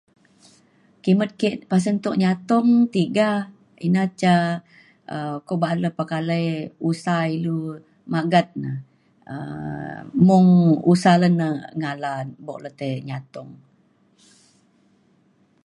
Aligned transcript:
kimet 1.03 1.31
ke 1.39 1.49
pasen 1.71 1.97
tuk 2.03 2.15
nyatong 2.21 2.71
tiga 2.95 3.29
ina 3.87 4.03
ca 4.21 4.33
um 5.15 5.35
ko 5.47 5.53
ba'an 5.61 5.81
le 5.83 5.89
pekalai 5.99 6.45
usa 6.89 7.13
ilu 7.35 7.57
magat 8.13 8.47
na 8.63 8.71
um 9.33 10.01
mong 10.27 10.49
usa 10.91 11.11
le 11.21 11.27
ne 11.39 11.47
ngala 11.79 12.11
bok 12.45 12.59
le 12.63 12.69
tei 12.79 12.95
nyatong 13.09 13.51